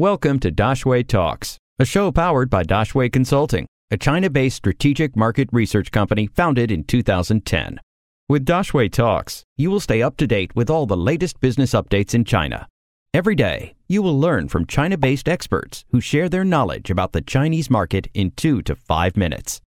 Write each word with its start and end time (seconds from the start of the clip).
Welcome 0.00 0.38
to 0.40 0.50
Daxue 0.50 1.06
Talks, 1.06 1.58
a 1.78 1.84
show 1.84 2.10
powered 2.10 2.48
by 2.48 2.62
Daxue 2.62 3.12
Consulting, 3.12 3.66
a 3.90 3.98
China 3.98 4.30
based 4.30 4.56
strategic 4.56 5.14
market 5.14 5.50
research 5.52 5.92
company 5.92 6.26
founded 6.26 6.70
in 6.70 6.84
2010. 6.84 7.78
With 8.26 8.46
Daxue 8.46 8.90
Talks, 8.90 9.44
you 9.58 9.70
will 9.70 9.78
stay 9.78 10.00
up 10.00 10.16
to 10.16 10.26
date 10.26 10.56
with 10.56 10.70
all 10.70 10.86
the 10.86 10.96
latest 10.96 11.38
business 11.40 11.72
updates 11.72 12.14
in 12.14 12.24
China. 12.24 12.66
Every 13.12 13.34
day, 13.34 13.74
you 13.88 14.00
will 14.00 14.18
learn 14.18 14.48
from 14.48 14.64
China 14.64 14.96
based 14.96 15.28
experts 15.28 15.84
who 15.90 16.00
share 16.00 16.30
their 16.30 16.46
knowledge 16.46 16.88
about 16.88 17.12
the 17.12 17.20
Chinese 17.20 17.68
market 17.68 18.08
in 18.14 18.30
two 18.30 18.62
to 18.62 18.74
five 18.74 19.18
minutes. 19.18 19.60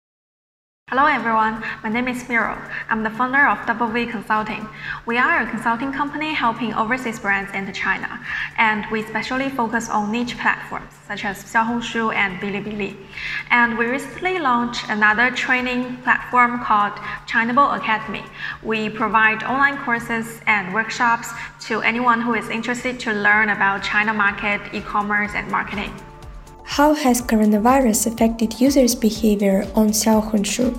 Hello 0.91 1.07
everyone, 1.07 1.63
my 1.85 1.89
name 1.89 2.09
is 2.09 2.29
Miro. 2.29 2.61
I'm 2.89 3.05
the 3.05 3.11
founder 3.11 3.47
of 3.47 3.65
Double 3.65 3.87
V 3.87 4.07
Consulting. 4.07 4.69
We 5.07 5.19
are 5.19 5.43
a 5.43 5.49
consulting 5.49 5.93
company 5.93 6.35
helping 6.35 6.75
overseas 6.75 7.21
brands 7.21 7.53
into 7.55 7.71
China, 7.71 8.19
and 8.59 8.85
we 8.91 9.05
specially 9.05 9.51
focus 9.51 9.89
on 9.89 10.11
niche 10.11 10.37
platforms 10.37 10.93
such 11.07 11.25
as 11.25 11.45
Xiaohongshu 11.45 12.13
and 12.13 12.41
Bilibili. 12.41 12.97
And 13.53 13.79
we 13.79 13.87
recently 13.87 14.41
launched 14.41 14.89
another 14.89 15.31
training 15.31 15.99
platform 15.99 16.59
called 16.59 16.95
Chinable 17.29 17.77
Academy. 17.77 18.25
We 18.65 18.91
provide 18.91 19.45
online 19.45 19.79
courses 19.85 20.41
and 20.49 20.75
workshops 20.75 21.29
to 21.69 21.83
anyone 21.83 22.21
who 22.21 22.35
is 22.35 22.49
interested 22.49 22.99
to 22.99 23.13
learn 23.13 23.51
about 23.51 23.85
China 23.85 24.13
market, 24.13 24.61
e-commerce, 24.75 25.31
and 25.37 25.49
marketing. 25.53 25.95
How 26.71 26.95
has 26.95 27.21
coronavirus 27.21 28.07
affected 28.07 28.61
users' 28.61 28.95
behavior 28.95 29.67
on 29.75 29.89
Xiaohongshu? 29.89 30.79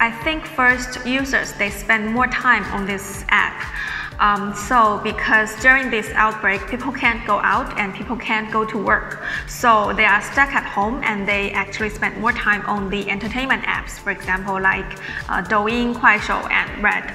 I 0.00 0.10
think 0.24 0.44
first 0.44 1.06
users 1.06 1.52
they 1.52 1.70
spend 1.70 2.12
more 2.12 2.26
time 2.26 2.64
on 2.74 2.84
this 2.84 3.24
app. 3.28 3.54
Um, 4.18 4.52
so 4.56 5.00
because 5.04 5.54
during 5.62 5.88
this 5.88 6.10
outbreak, 6.14 6.66
people 6.66 6.90
can't 6.90 7.24
go 7.28 7.38
out 7.38 7.78
and 7.78 7.94
people 7.94 8.16
can't 8.16 8.50
go 8.50 8.64
to 8.64 8.76
work. 8.76 9.22
So 9.46 9.92
they 9.92 10.04
are 10.04 10.20
stuck 10.20 10.50
at 10.50 10.64
home 10.64 11.00
and 11.04 11.26
they 11.26 11.52
actually 11.52 11.90
spend 11.90 12.20
more 12.20 12.32
time 12.32 12.66
on 12.66 12.90
the 12.90 13.08
entertainment 13.08 13.62
apps, 13.66 14.00
for 14.00 14.10
example, 14.10 14.60
like 14.60 14.98
uh, 15.28 15.44
Douyin, 15.44 15.94
Kuaishou, 15.94 16.50
and 16.50 16.82
Red. 16.82 17.14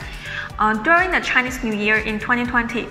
Uh, 0.57 0.81
during 0.83 1.11
the 1.11 1.19
Chinese 1.19 1.61
New 1.65 1.75
Year 1.75 1.97
in 1.97 2.17
2020, 2.17 2.87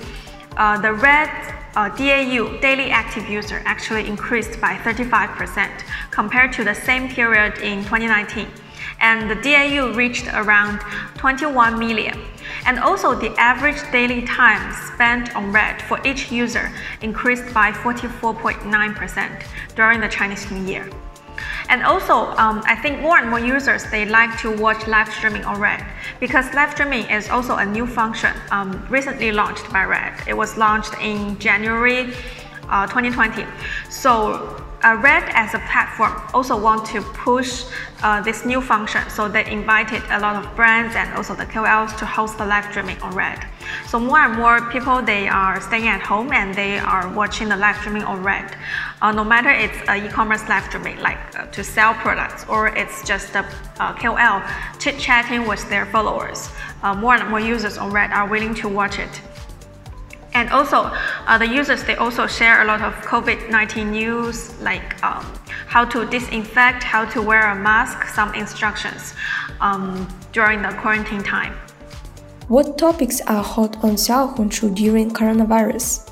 uh, 0.58 0.78
the 0.82 0.92
Red 0.92 1.59
uh, 1.76 1.88
DAU, 1.90 2.58
daily 2.60 2.90
active 2.90 3.28
user, 3.28 3.62
actually 3.64 4.06
increased 4.06 4.60
by 4.60 4.74
35% 4.76 5.70
compared 6.10 6.52
to 6.52 6.64
the 6.64 6.74
same 6.74 7.08
period 7.08 7.58
in 7.58 7.84
2019. 7.84 8.48
And 9.00 9.30
the 9.30 9.36
DAU 9.36 9.92
reached 9.94 10.26
around 10.34 10.80
21 11.16 11.78
million. 11.78 12.20
And 12.66 12.78
also 12.78 13.14
the 13.14 13.34
average 13.38 13.80
daily 13.92 14.22
time 14.22 14.72
spent 14.94 15.34
on 15.34 15.52
Red 15.52 15.80
for 15.82 15.98
each 16.06 16.30
user 16.30 16.70
increased 17.00 17.54
by 17.54 17.72
44.9% 17.72 19.44
during 19.74 20.00
the 20.00 20.08
Chinese 20.08 20.50
New 20.50 20.64
Year. 20.64 20.90
And 21.70 21.84
also, 21.84 22.26
um, 22.36 22.62
I 22.66 22.74
think 22.74 23.00
more 23.00 23.16
and 23.16 23.30
more 23.30 23.38
users, 23.38 23.84
they 23.92 24.04
like 24.04 24.36
to 24.40 24.50
watch 24.50 24.88
live 24.88 25.08
streaming 25.08 25.44
on 25.44 25.60
Red 25.60 25.86
because 26.18 26.52
live 26.52 26.72
streaming 26.72 27.08
is 27.08 27.30
also 27.30 27.56
a 27.58 27.64
new 27.64 27.86
function 27.86 28.34
um, 28.50 28.84
recently 28.90 29.30
launched 29.30 29.72
by 29.72 29.84
Red. 29.84 30.12
It 30.26 30.36
was 30.36 30.56
launched 30.58 30.94
in 31.00 31.38
January 31.38 32.12
uh, 32.70 32.86
2020. 32.86 33.44
So 33.88 34.64
uh, 34.82 34.96
Red 35.02 35.24
as 35.34 35.52
a 35.54 35.58
platform 35.70 36.20
also 36.32 36.56
want 36.58 36.86
to 36.86 37.02
push 37.02 37.64
uh, 38.02 38.20
this 38.22 38.46
new 38.46 38.60
function. 38.60 39.02
So 39.10 39.28
they 39.28 39.44
invited 39.50 40.02
a 40.10 40.18
lot 40.20 40.42
of 40.42 40.56
brands 40.56 40.96
and 40.96 41.12
also 41.14 41.34
the 41.34 41.44
KOLs 41.44 41.96
to 41.98 42.06
host 42.06 42.38
the 42.38 42.46
live 42.46 42.64
streaming 42.70 42.98
on 43.02 43.14
Red. 43.14 43.44
So 43.88 44.00
more 44.00 44.20
and 44.20 44.36
more 44.36 44.62
people 44.70 45.02
they 45.02 45.28
are 45.28 45.60
staying 45.60 45.88
at 45.88 46.00
home 46.00 46.32
and 46.32 46.54
they 46.54 46.78
are 46.78 47.12
watching 47.12 47.48
the 47.48 47.56
live 47.56 47.76
streaming 47.76 48.04
on 48.04 48.22
Red. 48.22 48.56
Uh, 49.02 49.12
no 49.12 49.24
matter 49.24 49.50
it's 49.50 49.76
a 49.88 50.06
e-commerce 50.06 50.48
live 50.48 50.64
streaming 50.64 50.98
like 51.00 51.18
uh, 51.38 51.46
to 51.46 51.62
sell 51.62 51.92
products 51.94 52.46
or 52.48 52.68
it's 52.68 53.06
just 53.06 53.34
a 53.34 53.44
uh, 53.80 53.94
KOL 53.94 54.42
chit 54.78 54.98
chatting 54.98 55.46
with 55.46 55.68
their 55.68 55.86
followers. 55.86 56.48
Uh, 56.82 56.94
more 56.94 57.14
and 57.14 57.28
more 57.28 57.40
users 57.40 57.76
on 57.76 57.92
Red 57.92 58.12
are 58.12 58.26
willing 58.26 58.54
to 58.54 58.68
watch 58.68 58.98
it. 58.98 59.20
And 60.40 60.48
also, 60.52 60.90
uh, 61.26 61.36
the 61.36 61.46
users 61.46 61.84
they 61.84 61.96
also 61.96 62.26
share 62.26 62.62
a 62.62 62.64
lot 62.64 62.80
of 62.80 62.94
COVID-19 63.04 63.90
news, 63.90 64.58
like 64.62 64.96
um, 65.04 65.22
how 65.66 65.84
to 65.84 66.06
disinfect, 66.06 66.82
how 66.82 67.04
to 67.10 67.20
wear 67.20 67.50
a 67.50 67.54
mask, 67.54 68.08
some 68.08 68.34
instructions 68.34 69.12
um, 69.60 70.08
during 70.32 70.62
the 70.62 70.70
quarantine 70.80 71.22
time. 71.22 71.52
What 72.48 72.78
topics 72.78 73.20
are 73.26 73.42
hot 73.42 73.76
on 73.84 73.96
Xiaohongshu 73.96 74.74
during 74.74 75.10
coronavirus? 75.10 76.09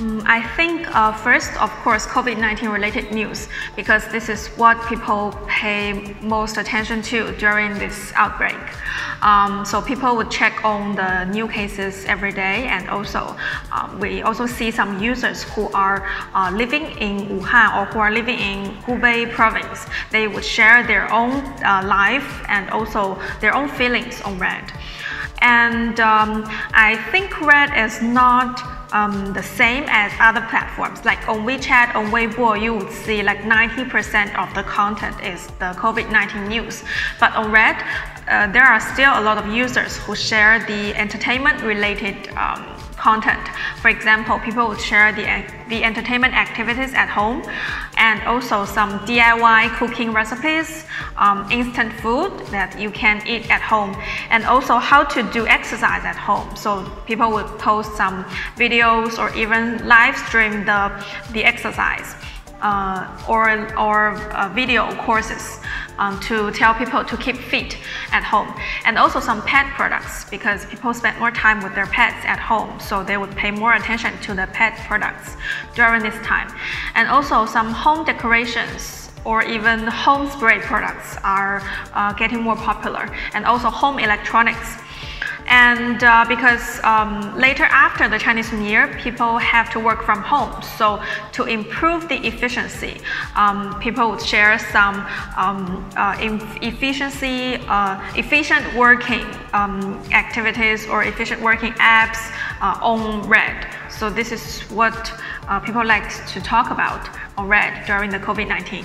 Mm, 0.00 0.22
I 0.24 0.40
think 0.56 0.88
uh, 0.96 1.12
first, 1.12 1.52
of 1.60 1.68
course, 1.84 2.06
COVID-19 2.06 2.72
related 2.72 3.12
news, 3.12 3.48
because 3.76 4.08
this 4.08 4.30
is 4.30 4.48
what 4.56 4.80
people 4.86 5.38
pay 5.46 6.16
most 6.22 6.56
attention 6.56 7.02
to 7.02 7.32
during 7.36 7.74
this 7.74 8.10
outbreak. 8.14 8.56
Um, 9.20 9.62
so 9.66 9.82
people 9.82 10.16
would 10.16 10.30
check 10.30 10.64
on 10.64 10.96
the 10.96 11.24
new 11.26 11.46
cases 11.46 12.06
every 12.06 12.32
day, 12.32 12.64
and 12.68 12.88
also 12.88 13.36
um, 13.72 14.00
we 14.00 14.22
also 14.22 14.46
see 14.46 14.70
some 14.70 15.02
users 15.02 15.42
who 15.42 15.68
are 15.72 16.08
uh, 16.32 16.50
living 16.50 16.84
in 16.96 17.28
Wuhan 17.28 17.76
or 17.76 17.84
who 17.92 17.98
are 17.98 18.10
living 18.10 18.38
in 18.38 18.72
Hubei 18.84 19.30
province. 19.30 19.84
They 20.10 20.28
would 20.28 20.46
share 20.46 20.82
their 20.82 21.12
own 21.12 21.32
uh, 21.62 21.82
life 21.84 22.42
and 22.48 22.70
also 22.70 23.20
their 23.42 23.54
own 23.54 23.68
feelings 23.68 24.22
on 24.22 24.38
Red. 24.38 24.64
And 25.42 26.00
um, 26.00 26.44
I 26.72 26.96
think 27.12 27.38
Red 27.42 27.76
is 27.76 28.00
not 28.00 28.79
um, 28.92 29.32
the 29.32 29.42
same 29.42 29.84
as 29.88 30.12
other 30.20 30.40
platforms. 30.48 31.04
Like 31.04 31.28
on 31.28 31.40
WeChat, 31.46 31.94
on 31.94 32.06
Weibo, 32.06 32.60
you 32.60 32.74
would 32.74 32.90
see 32.90 33.22
like 33.22 33.38
90% 33.42 34.36
of 34.36 34.52
the 34.54 34.62
content 34.62 35.20
is 35.22 35.46
the 35.58 35.72
COVID-19 35.78 36.48
news. 36.48 36.84
But 37.18 37.34
on 37.34 37.50
Red, 37.50 37.76
uh, 38.28 38.50
there 38.52 38.64
are 38.64 38.80
still 38.80 39.12
a 39.18 39.22
lot 39.22 39.38
of 39.38 39.46
users 39.52 39.96
who 39.98 40.14
share 40.14 40.64
the 40.66 40.94
entertainment-related 40.94 42.28
um, 42.36 42.64
content. 43.00 43.40
For 43.80 43.88
example, 43.88 44.38
people 44.40 44.68
would 44.68 44.80
share 44.80 45.12
the, 45.12 45.24
the 45.68 45.82
entertainment 45.82 46.34
activities 46.34 46.92
at 46.92 47.08
home 47.08 47.42
and 47.96 48.22
also 48.24 48.64
some 48.64 48.90
DIY 49.00 49.76
cooking 49.78 50.12
recipes, 50.12 50.84
um, 51.16 51.50
instant 51.50 51.92
food 51.94 52.30
that 52.50 52.78
you 52.78 52.90
can 52.90 53.26
eat 53.26 53.50
at 53.50 53.62
home, 53.62 53.96
and 54.28 54.44
also 54.44 54.76
how 54.76 55.02
to 55.04 55.22
do 55.32 55.46
exercise 55.46 56.04
at 56.04 56.16
home. 56.16 56.54
So 56.54 56.84
people 57.06 57.30
would 57.32 57.50
post 57.58 57.96
some 57.96 58.24
videos 58.56 59.18
or 59.18 59.34
even 59.34 59.86
live 59.88 60.16
stream 60.16 60.64
the, 60.66 60.80
the 61.32 61.42
exercise 61.44 62.14
uh, 62.62 63.06
or, 63.28 63.50
or 63.78 64.10
uh, 64.32 64.48
video 64.54 64.94
courses 64.96 65.58
um, 65.98 66.18
to 66.20 66.50
tell 66.52 66.74
people 66.74 67.04
to 67.04 67.16
keep 67.16 67.36
fit 67.36 67.76
at 68.10 68.24
home. 68.24 68.52
And 68.84 68.98
also 68.98 69.20
some 69.20 69.42
pet 69.42 69.66
products 69.74 70.24
because 70.30 70.66
people 70.66 70.92
spend 70.94 71.18
more 71.18 71.30
time 71.30 71.62
with 71.62 71.74
their 71.74 71.86
pets 71.86 72.24
at 72.24 72.38
home, 72.38 72.80
so 72.80 73.04
they 73.04 73.16
would 73.16 73.34
pay 73.36 73.50
more 73.50 73.74
attention 73.74 74.18
to 74.22 74.34
the 74.34 74.46
pet 74.52 74.76
products 74.88 75.36
during 75.74 76.02
this 76.02 76.16
time. 76.26 76.52
And 76.94 77.08
also 77.08 77.46
some 77.46 77.70
home 77.70 78.04
decorations 78.04 79.10
or 79.24 79.42
even 79.42 79.80
home 79.80 80.30
spray 80.30 80.58
products 80.60 81.16
are 81.22 81.62
uh, 81.92 82.12
getting 82.14 82.40
more 82.40 82.56
popular 82.56 83.06
and 83.34 83.44
also 83.44 83.68
home 83.68 83.98
electronics 83.98 84.78
and 85.50 86.02
uh, 86.04 86.24
because 86.28 86.82
um, 86.84 87.36
later 87.36 87.64
after 87.64 88.08
the 88.08 88.18
Chinese 88.18 88.52
New 88.52 88.68
Year, 88.68 88.86
people 88.98 89.36
have 89.38 89.68
to 89.72 89.80
work 89.80 90.04
from 90.04 90.22
home. 90.22 90.62
So 90.78 91.02
to 91.32 91.44
improve 91.44 92.08
the 92.08 92.24
efficiency, 92.24 93.00
um, 93.34 93.78
people 93.80 94.10
would 94.10 94.22
share 94.22 94.58
some 94.58 95.04
um, 95.36 95.90
uh, 95.96 96.16
efficiency, 96.62 97.56
uh, 97.68 98.00
efficient 98.14 98.64
working 98.76 99.26
um, 99.52 100.00
activities 100.12 100.86
or 100.86 101.02
efficient 101.02 101.42
working 101.42 101.72
apps 101.72 102.32
uh, 102.60 102.78
on 102.80 103.28
Red. 103.28 103.66
So 103.88 104.08
this 104.08 104.30
is 104.30 104.62
what 104.70 105.12
uh, 105.48 105.58
people 105.58 105.84
like 105.84 106.08
to 106.28 106.40
talk 106.40 106.70
about 106.70 107.08
on 107.36 107.48
Red 107.48 107.86
during 107.86 108.10
the 108.10 108.20
COVID-19. 108.20 108.84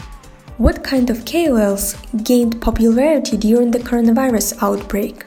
What 0.58 0.84
kind 0.84 1.10
of 1.12 1.26
KOLs 1.26 1.96
gained 2.24 2.60
popularity 2.60 3.38
during 3.38 3.72
the 3.72 3.80
coronavirus 3.80 4.64
outbreak? 4.64 5.26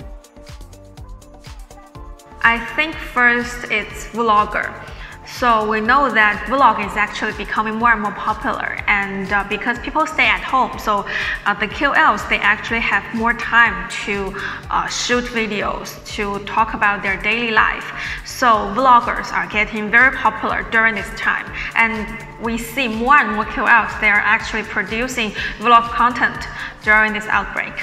I 2.49 2.59
think 2.77 2.95
first 2.95 3.71
it's 3.71 4.06
vlogger. 4.06 4.73
So 5.27 5.69
we 5.69 5.83
know 5.83 6.11
that 6.11 6.47
vlog 6.49 6.81
is 6.81 6.97
actually 6.97 7.35
becoming 7.35 7.75
more 7.75 7.93
and 7.93 8.00
more 8.00 8.12
popular 8.12 8.83
and 8.87 9.31
uh, 9.31 9.45
because 9.50 9.79
people 9.81 10.06
stay 10.06 10.29
at 10.29 10.41
home, 10.41 10.79
so 10.79 11.05
uh, 11.45 11.53
the 11.53 11.69
KOLs, 11.69 12.27
they 12.31 12.39
actually 12.39 12.81
have 12.81 13.05
more 13.15 13.35
time 13.35 13.77
to 14.06 14.35
uh, 14.71 14.87
shoot 14.87 15.25
videos, 15.25 16.03
to 16.17 16.43
talk 16.47 16.73
about 16.73 17.03
their 17.03 17.21
daily 17.21 17.50
life. 17.50 17.93
So 18.25 18.47
vloggers 18.73 19.31
are 19.31 19.47
getting 19.47 19.91
very 19.91 20.17
popular 20.17 20.62
during 20.71 20.95
this 20.95 21.11
time 21.19 21.45
and 21.75 21.93
we 22.43 22.56
see 22.56 22.89
more 22.89 23.17
and 23.17 23.35
more 23.35 23.45
KOLs, 23.45 24.00
they 24.00 24.09
are 24.09 24.25
actually 24.25 24.62
producing 24.62 25.33
vlog 25.61 25.87
content 25.91 26.49
during 26.83 27.12
this 27.12 27.27
outbreak. 27.27 27.75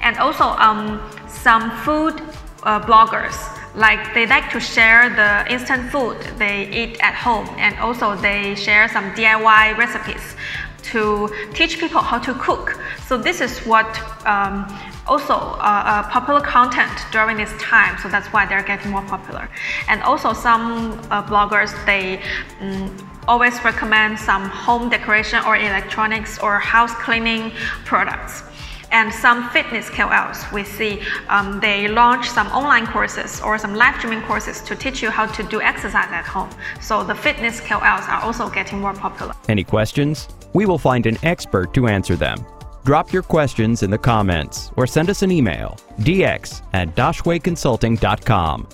And 0.00 0.16
also 0.16 0.44
um, 0.44 0.98
some 1.28 1.70
food 1.84 2.22
uh, 2.62 2.80
bloggers 2.80 3.57
like 3.74 4.14
they 4.14 4.26
like 4.26 4.50
to 4.50 4.60
share 4.60 5.08
the 5.10 5.52
instant 5.52 5.90
food 5.90 6.16
they 6.38 6.68
eat 6.70 6.98
at 7.00 7.14
home 7.14 7.48
and 7.58 7.78
also 7.78 8.16
they 8.16 8.54
share 8.54 8.88
some 8.88 9.10
DIY 9.12 9.76
recipes 9.76 10.36
to 10.82 11.28
teach 11.52 11.78
people 11.78 12.00
how 12.00 12.18
to 12.18 12.32
cook. 12.34 12.78
So 13.06 13.18
this 13.18 13.40
is 13.40 13.58
what 13.66 13.86
um, 14.26 14.66
also 15.06 15.34
uh, 15.34 15.82
uh, 15.84 16.08
popular 16.08 16.40
content 16.40 16.90
during 17.12 17.36
this 17.36 17.52
time. 17.60 17.98
So 18.02 18.08
that's 18.08 18.28
why 18.28 18.46
they're 18.46 18.62
getting 18.62 18.90
more 18.90 19.02
popular. 19.02 19.48
And 19.88 20.02
also 20.02 20.32
some 20.32 20.92
uh, 21.10 21.22
bloggers 21.22 21.72
they 21.84 22.22
um, 22.60 22.94
always 23.26 23.62
recommend 23.64 24.18
some 24.18 24.48
home 24.48 24.88
decoration 24.88 25.44
or 25.44 25.56
electronics 25.56 26.38
or 26.38 26.58
house 26.58 26.94
cleaning 26.94 27.52
products 27.84 28.42
and 28.90 29.12
some 29.12 29.48
fitness 29.50 29.88
KOLs, 29.90 30.50
we 30.52 30.64
see 30.64 31.02
um, 31.28 31.60
they 31.60 31.88
launch 31.88 32.28
some 32.28 32.46
online 32.48 32.86
courses 32.86 33.40
or 33.40 33.58
some 33.58 33.74
live 33.74 33.96
streaming 33.98 34.22
courses 34.22 34.60
to 34.62 34.76
teach 34.76 35.02
you 35.02 35.10
how 35.10 35.26
to 35.26 35.42
do 35.42 35.60
exercise 35.60 36.10
at 36.10 36.24
home. 36.24 36.50
So 36.80 37.04
the 37.04 37.14
fitness 37.14 37.60
KOLs 37.60 38.08
are 38.08 38.22
also 38.22 38.48
getting 38.48 38.80
more 38.80 38.94
popular. 38.94 39.34
Any 39.48 39.64
questions? 39.64 40.28
We 40.52 40.66
will 40.66 40.78
find 40.78 41.06
an 41.06 41.18
expert 41.22 41.74
to 41.74 41.86
answer 41.88 42.16
them. 42.16 42.44
Drop 42.84 43.12
your 43.12 43.22
questions 43.22 43.82
in 43.82 43.90
the 43.90 43.98
comments 43.98 44.70
or 44.76 44.86
send 44.86 45.10
us 45.10 45.22
an 45.22 45.30
email 45.30 45.76
dx 46.00 46.62
at 46.72 46.94
daxueconsulting.com. 46.94 48.68